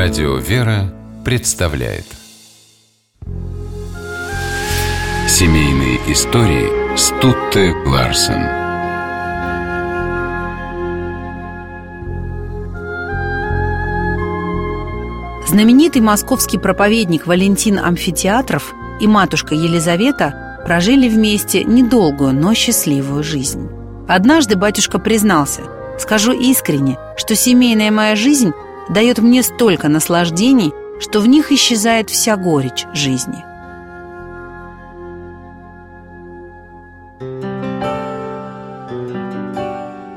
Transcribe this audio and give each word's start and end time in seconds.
Радио 0.00 0.36
«Вера» 0.36 0.94
представляет 1.24 2.04
Семейные 5.26 5.96
истории 6.12 6.96
Стутте 6.96 7.74
Ларсен 7.84 8.44
Знаменитый 15.48 16.00
московский 16.00 16.58
проповедник 16.58 17.26
Валентин 17.26 17.80
Амфитеатров 17.80 18.74
и 19.00 19.08
матушка 19.08 19.56
Елизавета 19.56 20.60
прожили 20.64 21.08
вместе 21.08 21.64
недолгую, 21.64 22.34
но 22.34 22.54
счастливую 22.54 23.24
жизнь. 23.24 23.68
Однажды 24.06 24.54
батюшка 24.54 25.00
признался, 25.00 25.62
скажу 25.98 26.30
искренне, 26.30 26.96
что 27.16 27.34
семейная 27.34 27.90
моя 27.90 28.14
жизнь 28.14 28.52
дает 28.88 29.18
мне 29.18 29.42
столько 29.42 29.88
наслаждений, 29.88 30.72
что 31.00 31.20
в 31.20 31.26
них 31.26 31.52
исчезает 31.52 32.10
вся 32.10 32.36
горечь 32.36 32.86
жизни. 32.94 33.44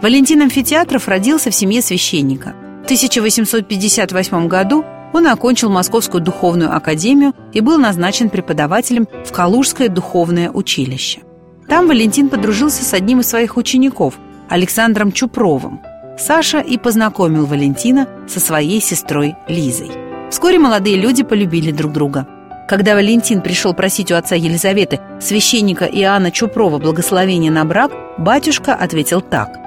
Валентин 0.00 0.40
Амфитеатров 0.40 1.08
родился 1.08 1.50
в 1.50 1.54
семье 1.54 1.82
священника. 1.82 2.54
В 2.82 2.84
1858 2.84 4.48
году 4.48 4.84
он 5.12 5.26
окончил 5.26 5.68
Московскую 5.68 6.22
духовную 6.22 6.74
академию 6.74 7.34
и 7.52 7.60
был 7.60 7.78
назначен 7.78 8.30
преподавателем 8.30 9.06
в 9.26 9.32
Калужское 9.32 9.88
духовное 9.88 10.50
училище. 10.50 11.20
Там 11.68 11.86
Валентин 11.86 12.28
подружился 12.28 12.82
с 12.82 12.94
одним 12.94 13.20
из 13.20 13.28
своих 13.28 13.56
учеников, 13.56 14.18
Александром 14.48 15.12
Чупровым, 15.12 15.80
Саша 16.20 16.60
и 16.60 16.76
познакомил 16.76 17.46
Валентина 17.46 18.06
со 18.28 18.40
своей 18.40 18.82
сестрой 18.82 19.36
Лизой. 19.48 19.90
Вскоре 20.30 20.58
молодые 20.58 20.96
люди 20.96 21.22
полюбили 21.22 21.72
друг 21.72 21.92
друга. 21.92 22.26
Когда 22.68 22.94
Валентин 22.94 23.40
пришел 23.40 23.72
просить 23.72 24.12
у 24.12 24.14
отца 24.14 24.36
Елизаветы, 24.36 25.00
священника 25.18 25.86
Иоанна 25.86 26.30
Чупрова, 26.30 26.78
благословения 26.78 27.50
на 27.50 27.64
брак, 27.64 27.90
батюшка 28.18 28.74
ответил 28.74 29.22
так 29.22 29.58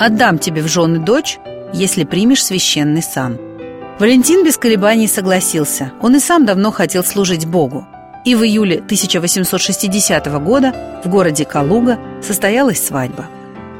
«Отдам 0.00 0.38
тебе 0.38 0.62
в 0.62 0.66
жены 0.66 0.98
дочь, 0.98 1.38
если 1.74 2.04
примешь 2.04 2.44
священный 2.44 3.02
сан». 3.02 3.38
Валентин 3.98 4.44
без 4.44 4.56
колебаний 4.56 5.08
согласился. 5.08 5.92
Он 6.00 6.16
и 6.16 6.20
сам 6.20 6.46
давно 6.46 6.70
хотел 6.70 7.04
служить 7.04 7.46
Богу. 7.46 7.86
И 8.24 8.34
в 8.34 8.42
июле 8.42 8.76
1860 8.76 10.26
года 10.42 10.74
в 11.04 11.08
городе 11.08 11.44
Калуга 11.44 11.98
состоялась 12.22 12.84
свадьба. 12.84 13.26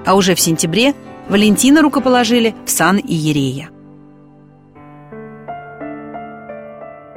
А 0.05 0.15
уже 0.15 0.35
в 0.35 0.41
сентябре 0.41 0.95
Валентина 1.29 1.83
рукоположили 1.83 2.55
в 2.65 2.71
сан 2.71 2.99
Иерея. 2.99 3.69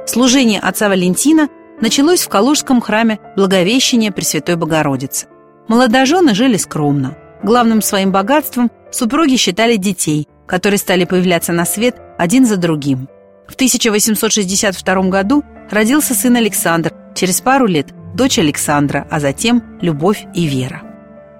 Служение 0.06 0.60
отца 0.60 0.90
Валентина 0.90 1.48
началось 1.80 2.22
в 2.22 2.28
Калужском 2.28 2.82
храме 2.82 3.20
Благовещения 3.36 4.12
Пресвятой 4.12 4.56
Богородицы. 4.56 5.28
Молодожены 5.66 6.34
жили 6.34 6.58
скромно. 6.58 7.16
Главным 7.42 7.80
своим 7.80 8.12
богатством 8.12 8.70
супруги 8.90 9.36
считали 9.36 9.76
детей, 9.76 10.28
которые 10.46 10.78
стали 10.78 11.06
появляться 11.06 11.52
на 11.52 11.64
свет 11.64 11.96
один 12.18 12.44
за 12.44 12.58
другим. 12.58 13.08
В 13.48 13.54
1862 13.54 14.94
году 15.08 15.42
родился 15.70 16.14
сын 16.14 16.36
Александр, 16.36 16.92
через 17.14 17.40
пару 17.40 17.66
лет– 17.66 17.88
дочь 18.14 18.38
Александра, 18.38 19.06
а 19.10 19.20
затем– 19.20 19.62
Любовь 19.80 20.24
и 20.34 20.46
Вера. 20.46 20.82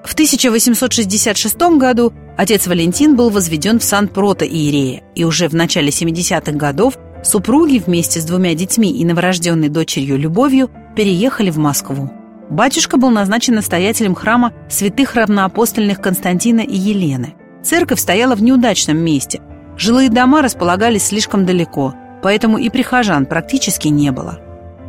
В 0.05 0.15
1866 0.15 1.57
году 1.79 2.13
отец 2.37 2.67
Валентин 2.67 3.17
был 3.17 3.31
возведен 3.31 3.79
в 3.79 3.85
сан 3.85 4.09
прото-иерея, 4.09 5.03
и 5.15 5.25
уже 5.25 5.49
в 5.49 5.55
начале 5.55 5.89
70-х 5.89 6.53
годов 6.53 6.99
супруги 7.23 7.83
вместе 7.85 8.21
с 8.21 8.25
двумя 8.25 8.55
детьми 8.55 8.91
и 8.93 9.05
новорожденной 9.05 9.69
дочерью 9.69 10.19
Любовью 10.19 10.71
переехали 10.97 11.51
в 11.51 11.59
Москву. 11.59 12.11
Батюшка 12.51 12.97
был 12.97 13.11
назначен 13.11 13.55
настоятелем 13.55 14.15
храма 14.15 14.53
святых 14.69 15.15
равноапостольных 15.15 16.01
Константина 16.01 16.61
и 16.61 16.77
Елены. 16.77 17.35
Церковь 17.63 18.01
стояла 18.01 18.35
в 18.35 18.43
неудачном 18.43 18.99
месте. 18.99 19.41
Жилые 19.79 20.11
дома 20.11 20.43
располагались 20.43 21.07
слишком 21.07 21.47
далеко, 21.47 21.95
поэтому 22.23 22.59
и 22.59 22.69
прихожан 22.69 23.27
практически 23.27 23.89
не 23.89 24.11
было. 24.13 24.41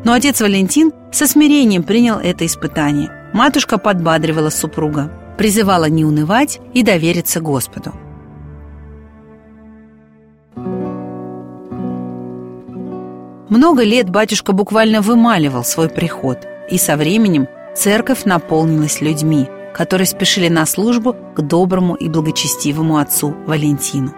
Но 0.04 0.14
отец 0.14 0.42
Валентин 0.42 0.92
со 1.12 1.28
смирением 1.28 1.84
принял 1.84 2.18
это 2.18 2.46
испытание– 2.46 3.12
матушка 3.34 3.78
подбадривала 3.78 4.50
супруга, 4.50 5.12
призывала 5.38 5.86
не 5.86 6.06
унывать 6.06 6.60
и 6.74 6.84
довериться 6.84 7.42
Господу. 7.42 7.94
Много 13.50 13.84
лет 13.84 14.10
батюшка 14.10 14.52
буквально 14.52 15.02
вымаливал 15.02 15.64
свой 15.64 15.90
приход, 15.90 16.40
и 16.70 16.78
со 16.78 16.98
временем 16.98 17.48
церковь 17.76 18.26
наполнилась 18.26 19.02
людьми, 19.02 19.48
которые 19.76 20.08
спешили 20.08 20.48
на 20.48 20.66
службу 20.66 21.16
к 21.36 21.42
доброму 21.42 21.96
и 21.96 22.10
благочестивому 22.10 22.98
отцу 22.98 23.36
Валентину. 23.46 24.12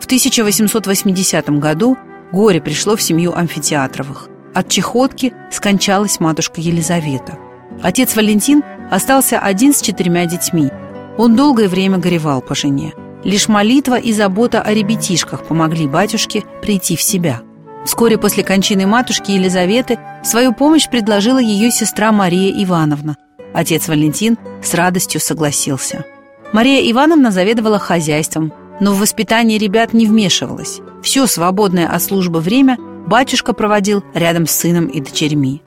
В 0.00 0.06
1880 0.06 1.50
году 1.58 1.98
горе 2.32 2.60
пришло 2.62 2.96
в 2.96 3.02
семью 3.02 3.34
Амфитеатровых. 3.34 4.28
От 4.54 4.68
чехотки 4.68 5.34
скончалась 5.50 6.20
матушка 6.20 6.60
Елизавета– 6.60 7.38
Отец 7.82 8.16
Валентин 8.16 8.62
остался 8.90 9.38
один 9.38 9.72
с 9.72 9.80
четырьмя 9.80 10.26
детьми. 10.26 10.70
Он 11.16 11.36
долгое 11.36 11.68
время 11.68 11.98
горевал 11.98 12.40
по 12.40 12.54
жене. 12.54 12.92
Лишь 13.24 13.48
молитва 13.48 13.98
и 13.98 14.12
забота 14.12 14.62
о 14.62 14.72
ребятишках 14.72 15.44
помогли 15.44 15.86
батюшке 15.86 16.44
прийти 16.62 16.96
в 16.96 17.02
себя. 17.02 17.42
Вскоре 17.84 18.18
после 18.18 18.44
кончины 18.44 18.86
матушки 18.86 19.30
Елизаветы 19.30 19.98
свою 20.22 20.52
помощь 20.52 20.88
предложила 20.88 21.38
ее 21.38 21.70
сестра 21.70 22.12
Мария 22.12 22.52
Ивановна. 22.64 23.16
Отец 23.54 23.88
Валентин 23.88 24.36
с 24.62 24.74
радостью 24.74 25.20
согласился. 25.20 26.04
Мария 26.52 26.90
Ивановна 26.90 27.30
заведовала 27.30 27.78
хозяйством, 27.78 28.52
но 28.80 28.92
в 28.92 29.00
воспитание 29.00 29.58
ребят 29.58 29.92
не 29.92 30.06
вмешивалась. 30.06 30.80
Все 31.02 31.26
свободное 31.26 31.88
от 31.88 32.02
службы 32.02 32.40
время 32.40 32.76
батюшка 33.06 33.52
проводил 33.52 34.04
рядом 34.14 34.46
с 34.46 34.52
сыном 34.52 34.86
и 34.86 35.00
дочерьми. 35.00 35.62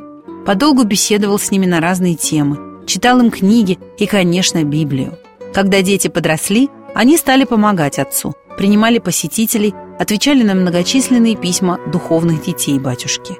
Подолгу 0.45 0.83
беседовал 0.83 1.37
с 1.37 1.51
ними 1.51 1.67
на 1.67 1.79
разные 1.79 2.15
темы, 2.15 2.85
читал 2.87 3.19
им 3.19 3.29
книги 3.29 3.77
и, 3.99 4.07
конечно, 4.07 4.63
Библию. 4.63 5.17
Когда 5.53 5.81
дети 5.83 6.07
подросли, 6.07 6.69
они 6.95 7.15
стали 7.17 7.43
помогать 7.43 7.99
отцу, 7.99 8.33
принимали 8.57 8.97
посетителей, 8.97 9.75
отвечали 9.99 10.41
на 10.41 10.55
многочисленные 10.55 11.35
письма 11.35 11.79
духовных 11.91 12.43
детей 12.43 12.79
батюшки. 12.79 13.37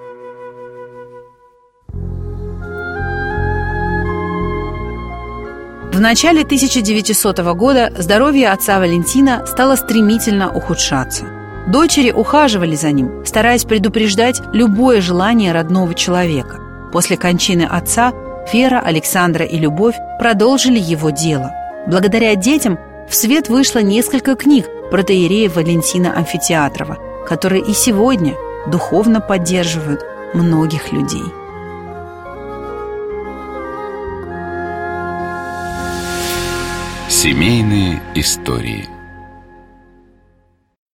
В 5.92 6.00
начале 6.00 6.44
1900 6.44 7.40
года 7.56 7.92
здоровье 7.98 8.50
отца 8.50 8.80
Валентина 8.80 9.46
стало 9.48 9.76
стремительно 9.76 10.56
ухудшаться. 10.56 11.26
Дочери 11.68 12.12
ухаживали 12.12 12.76
за 12.76 12.92
ним, 12.92 13.26
стараясь 13.26 13.66
предупреждать 13.66 14.42
любое 14.54 15.02
желание 15.02 15.52
родного 15.52 15.94
человека– 15.96 16.60
После 16.92 17.18
кончины 17.18 17.64
отца 17.64 18.14
Вера, 18.52 18.80
Александра 18.80 19.46
и 19.46 19.58
Любовь 19.58 19.96
продолжили 20.20 20.80
его 20.80 21.10
дело. 21.10 21.52
Благодаря 21.88 22.36
детям 22.36 22.78
в 23.10 23.16
свет 23.16 23.50
вышло 23.50 23.80
несколько 23.80 24.36
книг 24.36 24.68
протеерея 24.90 25.50
Валентина 25.50 26.14
Амфитеатрова, 26.14 26.98
которые 27.28 27.64
и 27.64 27.74
сегодня 27.74 28.36
духовно 28.68 29.22
поддерживают 29.22 30.02
многих 30.34 30.92
людей. 30.92 31.24
Семейные 37.10 38.02
истории– 38.16 38.90